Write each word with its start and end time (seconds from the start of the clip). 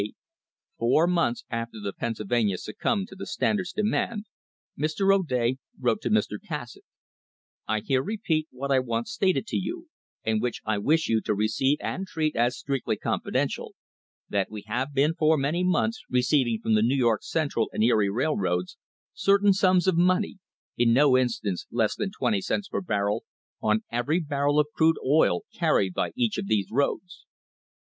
THE 0.01 0.07
CRISIS 0.07 0.13
OF 0.79 0.81
1878 0.81 1.13
months 1.13 1.45
after 1.51 1.79
the 1.79 1.93
Pennsylvania 1.93 2.57
succumbed 2.57 3.07
to 3.09 3.15
the 3.15 3.27
Standard's 3.27 3.71
demand, 3.71 4.25
Mr. 4.75 5.13
O'Day 5.15 5.57
wrote 5.79 6.01
to 6.01 6.09
Mr. 6.09 6.39
Cassatt: 6.43 6.81
"I 7.67 7.81
here 7.81 8.01
repeat 8.01 8.47
what 8.49 8.71
I 8.71 8.79
once 8.79 9.11
stated 9.11 9.45
to 9.45 9.57
you, 9.57 9.89
and 10.23 10.41
which 10.41 10.61
I 10.65 10.79
wish 10.79 11.07
you 11.07 11.21
to 11.21 11.35
receive 11.35 11.77
and 11.81 12.07
treat 12.07 12.35
as 12.35 12.57
strictly 12.57 12.97
confidential, 12.97 13.75
that 14.27 14.49
we 14.49 14.63
have 14.65 14.91
been 14.91 15.13
for 15.13 15.37
many 15.37 15.63
months 15.63 16.01
receiving 16.09 16.61
from 16.63 16.73
the 16.73 16.81
New 16.81 16.97
York 16.97 17.21
Central 17.21 17.69
and 17.71 17.83
Erie 17.83 18.09
Rail 18.09 18.35
roads 18.35 18.77
certain 19.13 19.53
sums 19.53 19.85
of 19.85 19.95
money, 19.99 20.39
in 20.77 20.93
no 20.93 21.15
instance 21.15 21.67
less 21.69 21.95
than 21.95 22.09
twenty 22.09 22.41
cents 22.41 22.67
per 22.67 22.81
barrel 22.81 23.23
on 23.61 23.83
every 23.91 24.19
barrel 24.19 24.57
of 24.59 24.65
crude 24.73 24.97
oil 25.05 25.43
carried 25.53 25.93
by 25.93 26.11
each 26.15 26.39
of 26.39 26.47
these 26.47 26.71
roads. 26.71 27.27